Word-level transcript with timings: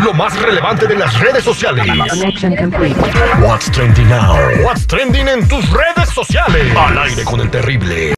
Lo 0.00 0.12
más 0.14 0.40
relevante 0.40 0.86
de 0.86 0.96
las 0.96 1.18
redes 1.20 1.44
sociales. 1.44 1.86
What's 3.40 3.70
trending 3.70 4.08
now? 4.08 4.36
What's 4.64 4.86
trending 4.86 5.28
en 5.28 5.46
tus 5.46 5.68
redes 5.70 6.08
sociales. 6.12 6.74
Al 6.76 6.98
aire 6.98 7.24
con 7.24 7.40
el 7.40 7.50
terrible. 7.50 8.14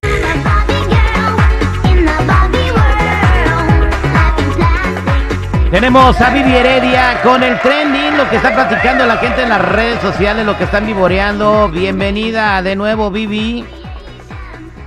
Tenemos 5.70 6.20
a 6.20 6.30
Vivi 6.30 6.55
Heredia 6.55 7.20
con 7.23 7.42
el 7.42 7.60
trending, 7.60 8.16
lo 8.16 8.30
que 8.30 8.37
está 8.37 8.54
platicando 8.54 9.06
la 9.06 9.16
gente 9.16 9.43
en 9.43 9.48
las 9.48 9.60
redes 9.60 10.01
sociales, 10.01 10.46
lo 10.46 10.56
que 10.56 10.65
están 10.65 10.87
vivoreando. 10.87 11.68
Bienvenida 11.68 12.62
de 12.62 12.77
nuevo, 12.77 13.10
Vivi. 13.10 13.65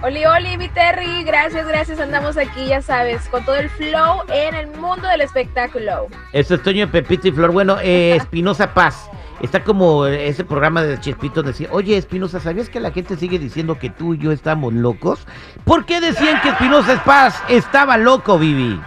Oli, 0.04 0.26
oli, 0.26 0.58
mi 0.58 0.70
Terry, 0.70 1.24
gracias, 1.24 1.68
gracias. 1.68 2.00
Andamos 2.00 2.38
aquí, 2.38 2.68
ya 2.68 2.84
sabes, 2.84 3.28
con 3.30 3.44
todo 3.44 3.56
el 3.56 3.68
flow 3.68 4.22
en 4.32 4.54
el 4.54 4.68
mundo 4.68 5.08
del 5.08 5.22
espectáculo. 5.22 6.08
Esto 6.34 6.54
es 6.54 6.62
Toño 6.62 6.88
Pepito 6.92 7.28
y 7.28 7.32
Flor. 7.32 7.52
Bueno, 7.52 7.78
eh, 7.82 8.16
Espinosa 8.22 8.74
Paz. 8.74 9.10
Está 9.42 9.64
como 9.64 10.06
ese 10.08 10.44
programa 10.44 10.84
de 10.84 11.00
Chespito 11.00 11.44
decía, 11.44 11.68
oye 11.72 11.96
Espinosa, 11.96 12.40
¿sabías 12.40 12.70
que 12.70 12.80
la 12.80 12.92
gente 12.92 13.16
sigue 13.18 13.38
diciendo 13.38 13.78
que 13.78 13.92
tú 13.92 14.16
y 14.16 14.18
yo 14.18 14.32
estamos 14.32 14.74
locos? 14.74 15.28
¿Por 15.64 15.86
qué 15.86 16.02
decían 16.02 16.42
que 16.42 16.50
Espinosa 16.50 17.04
Paz 17.04 17.44
estaba 17.48 17.98
loco, 17.98 18.40
Vivi? 18.40 18.80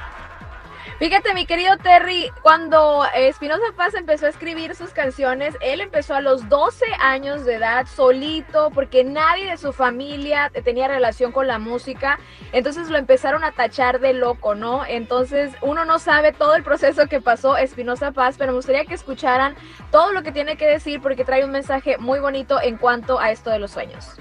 Fíjate, 1.00 1.32
mi 1.32 1.46
querido 1.46 1.78
Terry, 1.78 2.30
cuando 2.42 3.04
Espinosa 3.16 3.72
Paz 3.74 3.94
empezó 3.94 4.26
a 4.26 4.28
escribir 4.28 4.74
sus 4.74 4.90
canciones, 4.90 5.56
él 5.62 5.80
empezó 5.80 6.14
a 6.14 6.20
los 6.20 6.46
12 6.50 6.84
años 7.00 7.46
de 7.46 7.54
edad, 7.54 7.86
solito, 7.86 8.70
porque 8.74 9.02
nadie 9.02 9.48
de 9.48 9.56
su 9.56 9.72
familia 9.72 10.52
tenía 10.62 10.88
relación 10.88 11.32
con 11.32 11.46
la 11.46 11.58
música. 11.58 12.18
Entonces 12.52 12.90
lo 12.90 12.98
empezaron 12.98 13.44
a 13.44 13.52
tachar 13.52 14.00
de 14.00 14.12
loco, 14.12 14.54
¿no? 14.54 14.84
Entonces 14.84 15.54
uno 15.62 15.86
no 15.86 15.98
sabe 15.98 16.32
todo 16.32 16.54
el 16.54 16.62
proceso 16.62 17.06
que 17.06 17.22
pasó 17.22 17.56
Espinosa 17.56 18.12
Paz, 18.12 18.34
pero 18.36 18.52
me 18.52 18.56
gustaría 18.56 18.84
que 18.84 18.92
escucharan 18.92 19.54
todo 19.90 20.12
lo 20.12 20.22
que 20.22 20.32
tiene 20.32 20.58
que 20.58 20.66
decir 20.66 21.00
porque 21.00 21.24
trae 21.24 21.46
un 21.46 21.50
mensaje 21.50 21.96
muy 21.96 22.20
bonito 22.20 22.60
en 22.60 22.76
cuanto 22.76 23.18
a 23.18 23.30
esto 23.30 23.48
de 23.48 23.58
los 23.58 23.70
sueños. 23.70 24.20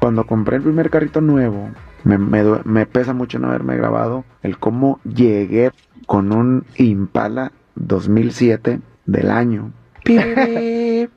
Cuando 0.00 0.26
compré 0.26 0.56
el 0.56 0.64
primer 0.64 0.90
carrito 0.90 1.22
nuevo, 1.22 1.70
me, 2.04 2.86
pesa 2.86 3.14
mucho 3.14 3.38
no 3.38 3.48
haberme 3.48 3.76
grabado 3.76 4.24
el 4.42 4.58
cómo 4.58 5.00
llegué 5.04 5.72
con 6.14 6.30
un 6.30 6.64
Impala 6.76 7.50
2007 7.74 8.80
del 9.04 9.30
año. 9.32 9.72
Y 10.04 11.08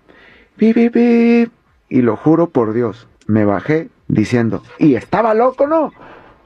lo 2.02 2.16
juro 2.16 2.50
por 2.50 2.74
Dios, 2.74 3.08
me 3.28 3.46
bajé 3.46 3.92
diciendo, 4.08 4.64
y 4.80 4.96
estaba 4.96 5.36
loco, 5.36 5.68
¿no? 5.68 5.92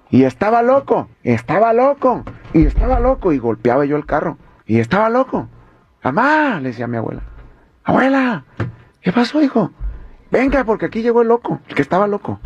Y 0.10 0.24
estaba 0.24 0.64
loco, 0.64 1.08
estaba 1.24 1.72
loco, 1.72 2.26
y 2.52 2.66
estaba 2.66 3.00
loco, 3.00 3.32
y 3.32 3.38
golpeaba 3.38 3.86
yo 3.86 3.96
el 3.96 4.06
carro, 4.06 4.38
y 4.66 4.80
estaba 4.80 5.10
loco. 5.10 5.48
Mamá, 6.04 6.60
le 6.60 6.72
decía 6.72 6.84
a 6.84 6.90
mi 6.90 6.98
abuela, 6.98 7.22
abuela, 7.86 8.44
¿qué 9.00 9.14
pasó, 9.14 9.42
hijo? 9.42 9.72
Venga, 10.30 10.66
porque 10.66 10.88
aquí 10.88 11.02
llegó 11.02 11.22
el 11.22 11.30
loco, 11.30 11.62
el 11.70 11.76
que 11.76 11.84
estaba 11.84 12.06
loco, 12.06 12.42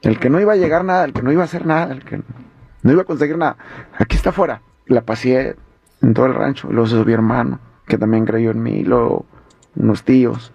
el 0.00 0.18
que 0.18 0.30
no 0.30 0.40
iba 0.40 0.54
a 0.54 0.56
llegar 0.56 0.82
nada, 0.82 1.04
el 1.04 1.12
que 1.12 1.20
no 1.20 1.30
iba 1.30 1.42
a 1.42 1.44
hacer 1.44 1.66
nada, 1.66 1.92
el 1.92 2.02
que 2.06 2.22
no 2.82 2.90
iba 2.90 3.02
a 3.02 3.04
conseguir 3.04 3.36
nada. 3.36 3.58
Aquí 3.98 4.16
está 4.16 4.30
afuera. 4.30 4.62
La 4.86 5.02
pasé 5.02 5.56
en 6.02 6.14
todo 6.14 6.26
el 6.26 6.34
rancho, 6.34 6.68
luego 6.70 6.86
se 6.86 6.96
subió 6.96 7.14
hermano, 7.14 7.60
que 7.86 7.98
también 7.98 8.24
creyó 8.24 8.50
en 8.50 8.62
mí, 8.62 8.84
luego 8.84 9.26
unos 9.74 10.04
tíos. 10.04 10.52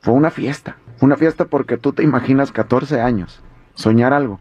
Fue 0.00 0.14
una 0.14 0.30
fiesta, 0.30 0.76
una 1.00 1.16
fiesta 1.16 1.46
porque 1.46 1.76
tú 1.76 1.92
te 1.92 2.02
imaginas 2.02 2.52
14 2.52 3.00
años, 3.00 3.42
soñar 3.74 4.12
algo, 4.12 4.40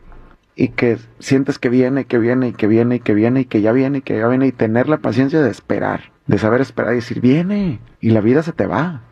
y 0.56 0.70
que 0.70 0.98
sientes 1.20 1.60
que 1.60 1.70
viene, 1.70 2.06
que 2.06 2.18
viene, 2.18 2.50
y 2.50 2.54
que 2.54 2.68
viene, 2.68 2.96
y 2.96 3.00
que 3.00 3.14
viene, 3.14 3.42
y 3.42 3.46
que 3.46 3.62
ya 3.62 3.72
viene, 3.72 4.00
y 4.00 4.02
que 4.02 4.18
ya 4.18 4.28
viene, 4.28 4.48
y 4.48 4.52
tener 4.52 4.90
la 4.90 4.98
paciencia 4.98 5.42
de 5.42 5.52
esperar, 5.52 6.12
de 6.26 6.38
saber 6.40 6.62
esperar 6.62 6.94
y 6.94 6.98
decir, 6.98 7.22
viene, 7.22 7.80
y 8.02 8.10
la 8.10 8.22
vida 8.22 8.42
se 8.42 8.54
te 8.54 8.66
va. 8.66 9.04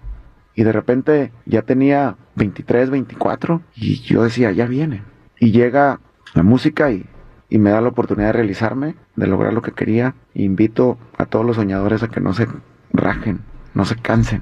Y 0.55 0.63
de 0.63 0.71
repente 0.71 1.31
ya 1.45 1.61
tenía 1.61 2.15
23, 2.35 2.89
24, 2.89 3.61
y 3.75 4.01
yo 4.01 4.23
decía, 4.23 4.51
ya 4.51 4.65
viene. 4.65 5.03
Y 5.39 5.51
llega 5.51 5.99
la 6.33 6.43
música 6.43 6.91
y, 6.91 7.05
y 7.49 7.57
me 7.57 7.69
da 7.69 7.81
la 7.81 7.89
oportunidad 7.89 8.27
de 8.29 8.33
realizarme, 8.33 8.95
de 9.15 9.27
lograr 9.27 9.53
lo 9.53 9.61
que 9.61 9.71
quería. 9.71 10.15
Invito 10.33 10.97
a 11.17 11.25
todos 11.25 11.45
los 11.45 11.55
soñadores 11.57 12.03
a 12.03 12.07
que 12.09 12.19
no 12.19 12.33
se 12.33 12.47
rajen, 12.91 13.41
no 13.73 13.85
se 13.85 13.95
cansen, 13.95 14.41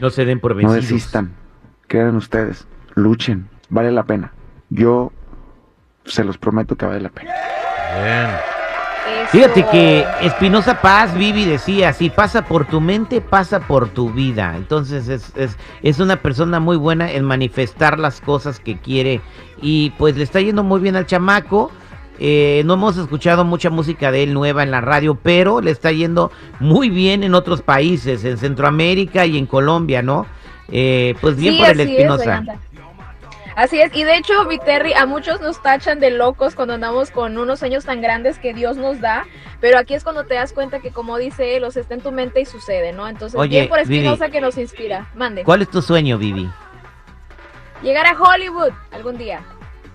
No 0.00 0.10
se 0.10 0.24
den 0.24 0.40
por 0.40 0.52
no 0.52 0.56
vencidos. 0.58 0.82
desistan, 0.88 1.32
crean 1.88 2.16
ustedes, 2.16 2.66
luchen, 2.94 3.48
vale 3.70 3.90
la 3.92 4.04
pena. 4.04 4.32
Yo 4.70 5.12
se 6.04 6.24
los 6.24 6.38
prometo 6.38 6.76
que 6.76 6.86
vale 6.86 7.00
la 7.00 7.10
pena. 7.10 7.32
Eso. 7.96 8.38
Fíjate 9.28 9.66
que 9.70 10.04
Espinosa 10.22 10.80
Paz, 10.80 11.14
Vivi 11.16 11.44
decía, 11.44 11.92
si 11.92 12.08
pasa 12.10 12.44
por 12.44 12.66
tu 12.66 12.80
mente, 12.80 13.20
pasa 13.20 13.60
por 13.60 13.88
tu 13.88 14.10
vida. 14.10 14.54
Entonces 14.56 15.08
es, 15.08 15.32
es, 15.36 15.58
es 15.82 15.98
una 16.00 16.16
persona 16.16 16.60
muy 16.60 16.76
buena 16.76 17.10
en 17.10 17.24
manifestar 17.24 17.98
las 17.98 18.20
cosas 18.20 18.60
que 18.60 18.78
quiere. 18.78 19.20
Y 19.60 19.90
pues 19.98 20.16
le 20.16 20.22
está 20.24 20.40
yendo 20.40 20.62
muy 20.62 20.80
bien 20.80 20.96
al 20.96 21.06
chamaco. 21.06 21.70
Eh, 22.18 22.62
no 22.64 22.74
hemos 22.74 22.96
escuchado 22.96 23.44
mucha 23.44 23.70
música 23.70 24.12
de 24.12 24.22
él 24.22 24.34
nueva 24.34 24.62
en 24.62 24.70
la 24.70 24.80
radio, 24.80 25.18
pero 25.20 25.60
le 25.60 25.70
está 25.70 25.90
yendo 25.90 26.30
muy 26.60 26.88
bien 26.88 27.24
en 27.24 27.34
otros 27.34 27.62
países, 27.62 28.24
en 28.24 28.38
Centroamérica 28.38 29.26
y 29.26 29.36
en 29.36 29.46
Colombia, 29.46 30.02
¿no? 30.02 30.26
Eh, 30.70 31.14
pues 31.20 31.36
bien 31.36 31.54
Sí, 31.54 31.60
por 31.60 31.70
el 31.70 31.80
es, 31.80 31.88
Espinosa. 31.88 32.44
Así 33.56 33.80
es, 33.80 33.94
y 33.94 34.02
de 34.02 34.16
hecho, 34.16 34.44
mi 34.46 34.58
Terry, 34.58 34.94
a 34.94 35.06
muchos 35.06 35.40
nos 35.40 35.62
tachan 35.62 36.00
de 36.00 36.10
locos 36.10 36.56
cuando 36.56 36.74
andamos 36.74 37.12
con 37.12 37.38
unos 37.38 37.60
sueños 37.60 37.84
tan 37.84 38.00
grandes 38.00 38.38
que 38.40 38.52
Dios 38.52 38.76
nos 38.76 39.00
da, 39.00 39.26
pero 39.60 39.78
aquí 39.78 39.94
es 39.94 40.02
cuando 40.02 40.24
te 40.24 40.34
das 40.34 40.52
cuenta 40.52 40.80
que, 40.80 40.90
como 40.90 41.18
dice 41.18 41.56
él, 41.56 41.62
los 41.62 41.76
está 41.76 41.94
en 41.94 42.00
tu 42.00 42.10
mente 42.10 42.40
y 42.40 42.46
sucede, 42.46 42.92
¿no? 42.92 43.06
Entonces, 43.06 43.38
Oye, 43.38 43.60
bien 43.60 43.68
por 43.68 43.80
Vivi. 43.86 43.98
Espinosa 43.98 44.28
que 44.28 44.40
nos 44.40 44.58
inspira. 44.58 45.08
Mande. 45.14 45.44
¿Cuál 45.44 45.62
es 45.62 45.70
tu 45.70 45.82
sueño, 45.82 46.18
Vivi? 46.18 46.50
Llegar 47.82 48.06
a 48.06 48.20
Hollywood 48.20 48.72
algún 48.90 49.18
día. 49.18 49.42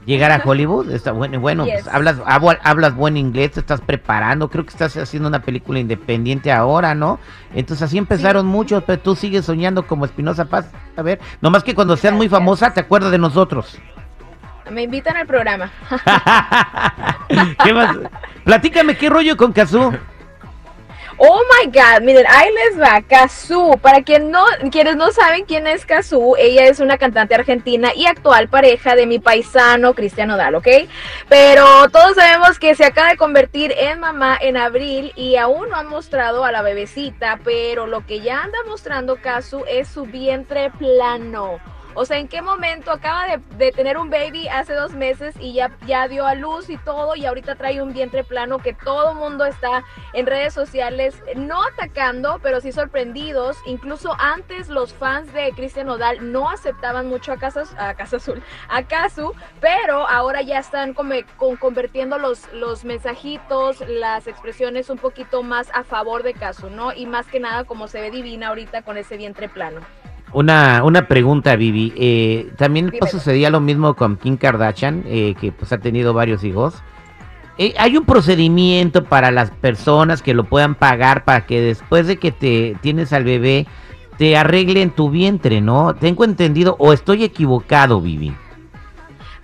Llegar 0.09 0.31
a 0.31 0.41
Hollywood, 0.43 0.89
está 0.89 1.11
bueno, 1.11 1.39
bueno, 1.39 1.65
Yes. 1.65 1.83
pues 1.83 1.93
hablas, 1.93 2.15
habla- 2.25 2.59
hablas 2.63 2.95
buen 2.95 3.15
inglés, 3.15 3.51
te 3.51 3.59
estás 3.59 3.79
preparando, 3.79 4.49
creo 4.49 4.63
que 4.65 4.71
estás 4.71 4.97
haciendo 4.97 5.29
una 5.29 5.43
película 5.43 5.77
independiente 5.77 6.51
ahora, 6.51 6.95
¿no? 6.95 7.19
Entonces 7.53 7.83
así 7.83 7.99
empezaron 7.99 8.47
muchos, 8.47 8.83
pero 8.85 8.99
tú 8.99 9.15
sigues 9.15 9.45
soñando 9.45 9.85
como 9.85 10.05
Espinosa 10.05 10.45
Paz, 10.45 10.71
a 10.97 11.01
ver, 11.03 11.19
nomás 11.41 11.63
que 11.63 11.75
cuando 11.75 11.95
seas 11.95 12.15
muy 12.15 12.27
famosa 12.27 12.73
te 12.73 12.79
acuerdas 12.79 13.11
de 13.11 13.19
nosotros. 13.19 13.77
Me 14.71 14.81
invitan 14.81 15.15
al 15.15 15.27
programa. 15.27 15.69
¿Qué 17.63 17.71
más? 17.73 17.95
Platícame 18.43 18.97
qué 18.97 19.09
rollo 19.11 19.37
con 19.37 19.51
Kazú. 19.53 19.93
Oh 21.21 21.41
my 21.51 21.65
God, 21.65 22.01
miren, 22.01 22.25
ahí 22.29 22.49
les 22.53 22.79
va, 22.79 23.01
Kazú. 23.01 23.77
Para 23.81 23.99
no, 24.21 24.45
quienes 24.71 24.95
no 24.95 25.11
saben 25.11 25.43
quién 25.43 25.67
es 25.67 25.85
Kazú, 25.85 26.35
ella 26.37 26.63
es 26.63 26.79
una 26.79 26.97
cantante 26.97 27.35
argentina 27.35 27.91
y 27.93 28.05
actual 28.05 28.47
pareja 28.47 28.95
de 28.95 29.05
mi 29.05 29.19
paisano 29.19 29.93
Cristiano 29.93 30.37
Dal, 30.37 30.55
¿ok? 30.55 30.67
Pero 31.27 31.89
todos 31.89 32.15
sabemos 32.15 32.57
que 32.57 32.73
se 32.73 32.85
acaba 32.85 33.09
de 33.09 33.17
convertir 33.17 33.73
en 33.77 33.99
mamá 33.99 34.37
en 34.39 34.55
abril 34.55 35.11
y 35.17 35.35
aún 35.35 35.67
no 35.67 35.75
han 35.75 35.87
mostrado 35.87 36.45
a 36.45 36.53
la 36.53 36.61
bebecita, 36.61 37.37
pero 37.43 37.85
lo 37.85 38.05
que 38.05 38.21
ya 38.21 38.41
anda 38.41 38.57
mostrando 38.65 39.17
Kazú 39.17 39.65
es 39.67 39.89
su 39.89 40.05
vientre 40.05 40.71
plano. 40.71 41.59
O 41.95 42.05
sea, 42.05 42.17
¿en 42.17 42.27
qué 42.27 42.41
momento 42.41 42.91
acaba 42.91 43.25
de, 43.57 43.71
tener 43.71 43.97
un 43.97 44.09
baby 44.09 44.47
hace 44.47 44.73
dos 44.73 44.91
meses 44.93 45.35
y 45.39 45.53
ya, 45.53 45.75
ya 45.85 46.07
dio 46.07 46.25
a 46.25 46.35
luz 46.35 46.69
y 46.69 46.77
todo 46.77 47.15
y 47.15 47.25
ahorita 47.25 47.55
trae 47.55 47.81
un 47.81 47.93
vientre 47.93 48.23
plano 48.23 48.59
que 48.59 48.73
todo 48.73 49.15
mundo 49.15 49.45
está 49.45 49.83
en 50.13 50.25
redes 50.25 50.53
sociales 50.53 51.21
no 51.35 51.63
atacando, 51.63 52.39
pero 52.41 52.61
sí 52.61 52.71
sorprendidos. 52.71 53.57
Incluso 53.65 54.15
antes 54.19 54.69
los 54.69 54.93
fans 54.93 55.33
de 55.33 55.51
Cristian 55.51 55.87
Nodal 55.87 56.31
no 56.31 56.49
aceptaban 56.49 57.07
mucho 57.07 57.31
a 57.31 57.37
Casa, 57.37 57.63
a 57.77 57.93
Casa 57.95 58.17
Azul, 58.17 58.41
a 58.69 58.83
Kazu, 58.83 59.33
pero 59.59 60.07
ahora 60.07 60.41
ya 60.41 60.59
están 60.59 60.93
como, 60.93 61.15
con- 61.37 61.57
convirtiendo 61.57 62.17
los, 62.17 62.51
los 62.53 62.85
mensajitos, 62.85 63.81
las 63.87 64.27
expresiones 64.27 64.89
un 64.89 64.97
poquito 64.97 65.43
más 65.43 65.69
a 65.73 65.83
favor 65.83 66.23
de 66.23 66.33
Kazu, 66.33 66.69
¿no? 66.69 66.93
Y 66.93 67.05
más 67.05 67.27
que 67.27 67.39
nada 67.39 67.63
como 67.63 67.87
se 67.87 68.01
ve 68.01 68.11
divina 68.11 68.49
ahorita 68.49 68.83
con 68.83 68.97
ese 68.97 69.17
vientre 69.17 69.49
plano. 69.49 69.81
Una, 70.31 70.83
una 70.83 71.07
pregunta, 71.07 71.55
Vivi. 71.55 71.93
Eh, 71.95 72.51
También 72.57 72.93
pues, 72.97 73.11
sucedía 73.11 73.49
lo 73.49 73.59
mismo 73.59 73.95
con 73.95 74.17
Kim 74.17 74.37
Kardashian, 74.37 75.03
eh, 75.07 75.35
que 75.39 75.51
pues 75.51 75.71
ha 75.73 75.79
tenido 75.79 76.13
varios 76.13 76.43
hijos. 76.43 76.75
Eh, 77.57 77.73
¿Hay 77.77 77.97
un 77.97 78.05
procedimiento 78.05 79.03
para 79.03 79.31
las 79.31 79.51
personas 79.51 80.21
que 80.21 80.33
lo 80.33 80.45
puedan 80.45 80.75
pagar 80.75 81.25
para 81.25 81.45
que 81.45 81.59
después 81.61 82.07
de 82.07 82.17
que 82.17 82.31
te 82.31 82.77
tienes 82.81 83.11
al 83.11 83.25
bebé 83.25 83.67
te 84.17 84.37
arreglen 84.37 84.91
tu 84.91 85.09
vientre, 85.09 85.61
¿no? 85.61 85.95
Tengo 85.95 86.23
entendido 86.23 86.75
o 86.79 86.93
estoy 86.93 87.23
equivocado, 87.23 87.99
Vivi. 87.99 88.33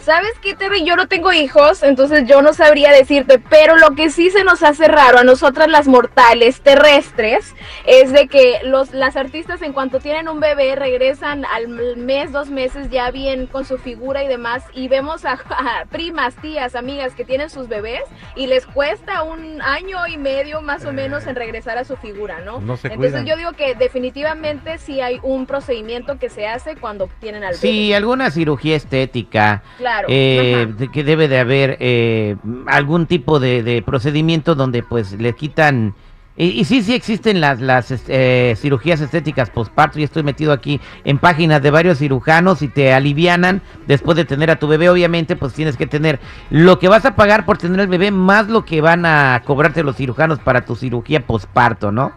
¿Sabes 0.05 0.33
qué, 0.39 0.53
Terry? 0.53 0.83
Yo 0.83 0.95
no 0.95 1.07
tengo 1.07 1.33
hijos, 1.33 1.81
entonces 1.81 2.27
yo 2.27 2.43
no 2.43 2.53
sabría 2.53 2.91
decirte, 2.91 3.39
pero 3.39 3.75
lo 3.75 3.95
que 3.95 4.11
sí 4.11 4.29
se 4.29 4.43
nos 4.43 4.61
hace 4.61 4.87
raro 4.87 5.17
a 5.17 5.23
nosotras 5.23 5.67
las 5.67 5.87
mortales 5.87 6.61
terrestres 6.61 7.55
es 7.87 8.11
de 8.11 8.27
que 8.27 8.59
los, 8.65 8.93
las 8.93 9.15
artistas 9.15 9.63
en 9.63 9.73
cuanto 9.73 9.99
tienen 9.99 10.27
un 10.29 10.39
bebé 10.39 10.75
regresan 10.75 11.43
al 11.45 11.69
mes, 11.97 12.31
dos 12.31 12.51
meses 12.51 12.91
ya 12.91 13.09
bien 13.09 13.47
con 13.47 13.65
su 13.65 13.79
figura 13.79 14.23
y 14.23 14.27
demás 14.27 14.63
y 14.75 14.89
vemos 14.89 15.25
a, 15.25 15.31
a 15.49 15.85
primas, 15.89 16.35
tías, 16.35 16.75
amigas 16.75 17.15
que 17.15 17.25
tienen 17.25 17.49
sus 17.49 17.67
bebés 17.67 18.03
y 18.35 18.45
les 18.45 18.67
cuesta 18.67 19.23
un 19.23 19.59
año 19.63 20.05
y 20.05 20.17
medio 20.17 20.61
más 20.61 20.85
o 20.85 20.93
menos 20.93 21.25
en 21.25 21.35
regresar 21.35 21.79
a 21.79 21.83
su 21.83 21.97
figura, 21.97 22.41
¿no? 22.41 22.61
No 22.61 22.77
se 22.77 22.89
entonces 22.89 23.11
cuidan. 23.11 23.25
yo 23.25 23.37
digo 23.37 23.53
que 23.53 23.73
definitivamente 23.73 24.77
sí 24.77 25.01
hay 25.01 25.19
un 25.23 25.47
procedimiento 25.47 26.19
que 26.19 26.29
se 26.29 26.45
hace 26.45 26.75
cuando 26.75 27.09
tienen 27.19 27.43
al 27.43 27.53
bebé. 27.53 27.61
Sí, 27.61 27.91
alguna 27.91 28.29
cirugía 28.29 28.75
estética. 28.75 29.63
Claro. 29.79 29.94
Eh, 30.07 30.67
de 30.77 30.87
que 30.89 31.03
debe 31.03 31.27
de 31.27 31.39
haber 31.39 31.77
eh, 31.79 32.35
algún 32.67 33.05
tipo 33.05 33.39
de, 33.39 33.63
de 33.63 33.81
procedimiento 33.81 34.55
donde 34.55 34.83
pues 34.83 35.13
le 35.13 35.33
quitan 35.33 35.95
y, 36.37 36.47
y 36.47 36.65
sí 36.65 36.83
sí 36.83 36.93
existen 36.93 37.39
las 37.39 37.61
las 37.61 37.93
eh, 38.09 38.55
cirugías 38.57 38.99
estéticas 38.99 39.49
postparto 39.49 39.99
y 39.99 40.03
estoy 40.03 40.23
metido 40.23 40.51
aquí 40.51 40.81
en 41.05 41.17
páginas 41.17 41.61
de 41.61 41.71
varios 41.71 41.99
cirujanos 41.99 42.61
y 42.61 42.67
te 42.67 42.93
alivianan 42.93 43.61
después 43.87 44.17
de 44.17 44.25
tener 44.25 44.51
a 44.51 44.57
tu 44.57 44.67
bebé. 44.67 44.89
Obviamente 44.89 45.35
pues 45.37 45.53
tienes 45.53 45.77
que 45.77 45.87
tener 45.87 46.19
lo 46.49 46.77
que 46.77 46.89
vas 46.89 47.05
a 47.05 47.15
pagar 47.15 47.45
por 47.45 47.57
tener 47.57 47.79
el 47.79 47.87
bebé 47.87 48.11
más 48.11 48.49
lo 48.49 48.65
que 48.65 48.81
van 48.81 49.05
a 49.05 49.41
cobrarte 49.45 49.83
los 49.83 49.95
cirujanos 49.95 50.39
para 50.39 50.65
tu 50.65 50.75
cirugía 50.75 51.21
postparto 51.21 51.91
no 51.91 52.11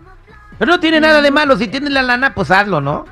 pero 0.58 0.72
no 0.72 0.80
tiene 0.80 1.00
nada 1.00 1.22
de 1.22 1.30
malo 1.30 1.56
si 1.56 1.68
tienes 1.68 1.90
la 1.90 2.02
lana 2.02 2.34
pues 2.34 2.50
hazlo 2.50 2.80
no 2.80 3.04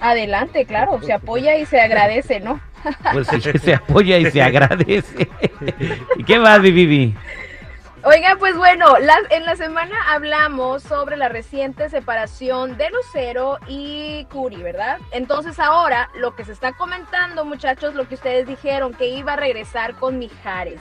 Adelante, 0.00 0.64
claro, 0.64 0.98
se 1.02 1.12
apoya 1.12 1.56
y 1.58 1.66
se 1.66 1.78
agradece, 1.78 2.40
¿no? 2.40 2.58
Pues 3.12 3.28
se, 3.62 3.74
apoya 3.74 4.18
y 4.18 4.30
se 4.30 4.42
agradece. 4.42 5.28
Y 6.16 6.24
qué 6.24 6.38
más 6.38 6.60
Vivi 6.62 7.14
Oiga, 8.02 8.36
pues 8.38 8.56
bueno, 8.56 8.96
la- 8.98 9.20
en 9.28 9.44
la 9.44 9.56
semana 9.56 9.94
hablamos 10.08 10.82
sobre 10.82 11.18
la 11.18 11.28
reciente 11.28 11.90
separación 11.90 12.78
de 12.78 12.88
Lucero 12.88 13.58
y 13.68 14.24
Curi, 14.30 14.62
¿verdad? 14.62 14.98
Entonces 15.12 15.58
ahora 15.58 16.08
lo 16.14 16.34
que 16.34 16.46
se 16.46 16.52
está 16.52 16.72
comentando, 16.72 17.44
muchachos, 17.44 17.94
lo 17.94 18.08
que 18.08 18.14
ustedes 18.14 18.46
dijeron, 18.46 18.94
que 18.94 19.08
iba 19.08 19.34
a 19.34 19.36
regresar 19.36 19.96
con 19.96 20.18
Mijares. 20.18 20.80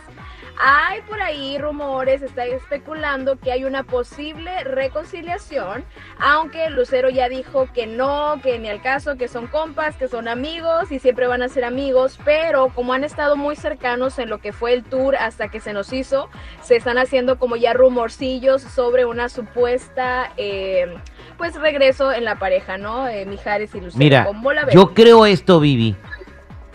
Hay 0.62 1.02
por 1.04 1.22
ahí 1.22 1.58
rumores, 1.58 2.22
está 2.22 2.46
especulando 2.46 3.38
que 3.38 3.52
hay 3.54 3.64
una 3.64 3.84
posible 3.84 4.64
reconciliación, 4.66 5.86
aunque 6.20 6.70
Lucero 6.70 7.10
ya 7.10 7.30
dijo 7.30 7.68
que 7.74 7.88
no, 7.88 8.42
que 8.44 8.60
ni 8.60 8.70
al 8.70 8.82
caso, 8.82 9.16
que 9.16 9.30
son 9.30 9.48
compas, 9.48 9.96
que 9.96 10.10
son 10.10 10.28
amigos 10.28 10.92
y 10.92 11.00
siempre 11.00 11.28
van 11.28 11.44
a 11.44 11.48
ser 11.50 11.64
amigos, 11.64 12.20
pero 12.26 12.70
como 12.76 12.92
han 12.92 13.06
estado 13.06 13.38
muy 13.38 13.56
cercanos 13.56 14.20
en 14.20 14.30
lo 14.30 14.40
que 14.40 14.52
fue 14.52 14.74
el 14.74 14.84
tour 14.84 15.16
hasta 15.16 15.48
que 15.48 15.62
se 15.62 15.72
nos 15.72 15.94
hizo, 15.94 16.30
se 16.62 16.76
están 16.76 16.98
haciendo 16.98 17.09
como 17.40 17.56
ya 17.56 17.74
rumorcillos 17.74 18.62
sobre 18.62 19.06
una 19.06 19.30
supuesta 19.30 20.32
eh, 20.38 20.94
pues 21.38 21.56
regreso 21.56 22.12
en 22.12 22.26
la 22.26 22.38
pareja, 22.38 22.78
¿no? 22.78 23.08
Eh, 23.08 23.26
Mijares 23.26 23.74
y 23.76 23.82
Lucero. 23.82 23.98
Mira, 24.00 24.26
¿Cómo 24.26 24.52
la 24.54 24.66
ven? 24.66 24.76
yo 24.76 24.94
creo 24.94 25.26
esto, 25.26 25.60
Vivi. 25.60 25.96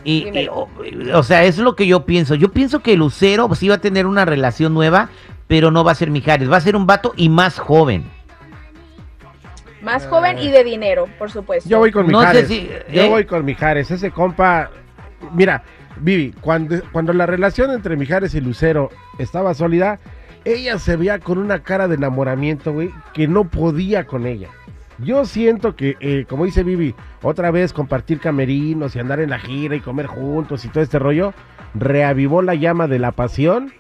Y, 0.05 0.19
y, 0.19 0.25
Dímelo. 0.25 0.55
o, 0.55 0.69
o 1.15 1.23
sea, 1.23 1.45
es 1.45 1.59
lo 1.59 1.77
que 1.77 1.87
yo 1.87 2.05
pienso. 2.05 2.35
Yo 2.35 2.51
pienso 2.51 2.81
que 2.81 2.97
Lucero 2.97 3.49
sí 3.55 3.69
va 3.69 3.77
a 3.77 3.81
tener 3.81 4.07
una 4.07 4.25
relación 4.25 4.75
nueva, 4.75 5.09
pero 5.47 5.71
no 5.71 5.83
va 5.85 5.93
a 5.93 5.95
ser 5.95 6.11
Mijares. 6.11 6.51
Va 6.51 6.57
a 6.59 6.61
ser 6.61 6.77
un 6.77 6.87
vato 6.87 7.13
y 7.17 7.29
más 7.29 7.59
joven. 7.59 8.05
Más 9.83 10.07
joven 10.07 10.39
y 10.39 10.51
de 10.51 10.65
dinero, 10.65 11.09
por 11.19 11.31
supuesto. 11.31 11.69
Yo 11.69 11.79
voy 11.79 11.93
con 11.93 12.07
No 12.09 12.21
sé 12.21 12.27
Mijares. 12.27 12.49
si- 12.49 12.69
Yo 12.93 13.03
¿eh? 13.03 13.09
voy 13.09 13.25
con 13.27 13.45
Mijares. 13.45 13.91
Ese 13.91 14.11
compa. 14.11 14.71
Mira, 15.35 15.63
Vivi, 15.97 16.33
cuando, 16.41 16.77
cuando 16.91 17.13
la 17.13 17.27
relación 17.27 17.71
entre 17.71 17.97
Mijares 17.97 18.35
y 18.35 18.41
Lucero 18.41 18.91
estaba 19.19 19.53
sólida, 19.55 19.99
ella 20.45 20.79
se 20.79 20.97
veía 20.97 21.19
con 21.19 21.39
una 21.39 21.61
cara 21.63 21.89
de 21.89 21.97
enamoramiento, 21.97 22.73
güey, 22.73 22.91
que 23.13 23.27
no 23.29 23.45
podía 23.45 24.05
con 24.07 24.27
ella. 24.27 24.49
Yo 24.99 25.25
siento 25.25 25.75
que, 25.75 25.97
eh, 26.01 26.25
como 26.29 26.45
dice 26.45 26.63
Vivi, 26.63 26.95
otra 27.23 27.51
vez 27.51 27.73
compartir 27.73 28.21
camerinos 28.21 28.95
y 28.95 29.01
andar 29.01 29.21
en 29.21 29.31
la 29.31 29.41
gira 29.41 29.75
y 29.75 29.81
comer 29.81 30.07
juntos 30.07 30.65
y 30.65 30.69
todo 30.69 30.85
este 30.85 30.99
rollo, 30.99 31.35
reavivó 31.75 32.43
la 32.43 32.55
llama 32.55 32.87
de 32.87 33.01
la 33.01 33.13
pasión. 33.13 33.73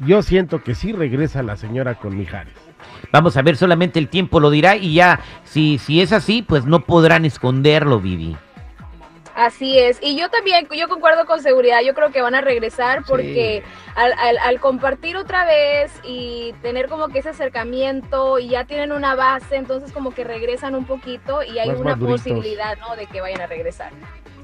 Yo 0.00 0.22
siento 0.22 0.62
que 0.62 0.74
sí 0.74 0.92
regresa 0.92 1.42
la 1.42 1.56
señora 1.56 1.94
con 1.94 2.16
Mijares. 2.16 2.54
Vamos 3.12 3.36
a 3.36 3.42
ver, 3.42 3.56
solamente 3.56 3.98
el 3.98 4.08
tiempo 4.08 4.40
lo 4.40 4.50
dirá 4.50 4.76
y 4.76 4.94
ya, 4.94 5.20
si, 5.44 5.78
si 5.78 6.00
es 6.00 6.12
así, 6.12 6.42
pues 6.42 6.64
no 6.64 6.80
podrán 6.80 7.24
esconderlo, 7.24 8.00
Vivi. 8.00 8.36
Así 9.40 9.78
es, 9.78 9.98
y 10.02 10.16
yo 10.18 10.28
también, 10.28 10.68
yo 10.76 10.86
concuerdo 10.86 11.24
con 11.24 11.40
seguridad, 11.40 11.78
yo 11.82 11.94
creo 11.94 12.10
que 12.12 12.20
van 12.20 12.34
a 12.34 12.42
regresar 12.42 13.02
porque 13.06 13.62
al, 13.96 14.12
al- 14.12 14.36
al 14.36 14.60
compartir 14.60 15.16
otra 15.16 15.46
vez 15.46 15.90
y 16.04 16.52
tener 16.60 16.88
como 16.88 17.08
que 17.08 17.20
ese 17.20 17.30
acercamiento 17.30 18.38
y 18.38 18.48
ya 18.48 18.64
tienen 18.64 18.92
una 18.92 19.14
base, 19.14 19.56
entonces 19.56 19.92
como 19.92 20.10
que 20.12 20.24
regresan 20.24 20.74
un 20.74 20.84
poquito 20.84 21.42
y 21.42 21.58
hay 21.58 21.68
Más 21.70 21.78
una 21.80 21.90
maduritos. 21.96 22.20
posibilidad, 22.22 22.76
¿no? 22.80 22.96
De 22.96 23.06
que 23.06 23.22
vayan 23.22 23.40
a 23.40 23.46
regresar. 23.46 23.92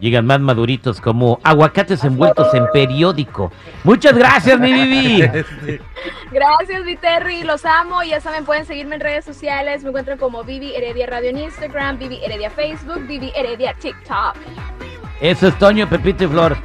Llegan 0.01 0.27
más 0.27 0.41
maduritos 0.41 1.01
como 1.01 1.41
aguacates 1.43 2.03
envueltos 2.05 2.53
en 2.55 2.67
periódico. 2.73 3.51
Muchas 3.85 4.15
gracias, 4.17 4.59
mi 4.61 4.73
Vivi. 4.73 5.23
Gracias, 6.33 6.85
Viterri, 6.85 7.45
los 7.45 7.65
amo, 7.65 8.03
ya 8.03 8.21
saben, 8.21 8.45
pueden 8.45 8.67
seguirme 8.67 8.97
en 8.97 9.01
redes 9.01 9.25
sociales, 9.25 9.83
me 9.83 9.89
encuentran 9.89 10.19
como 10.19 10.43
Vivi 10.45 10.75
Heredia 10.75 11.07
Radio 11.07 11.31
en 11.31 11.39
Instagram, 11.39 11.99
Vivi 11.99 12.19
Heredia 12.23 12.51
Facebook, 12.51 13.07
Vivi 13.07 13.33
Heredia 13.35 13.73
TikTok. 13.75 14.35
Eso 15.21 15.49
es 15.49 15.59
Toño, 15.59 15.89
Pepito 15.89 16.25
y 16.25 16.27
Flor. 16.29 16.57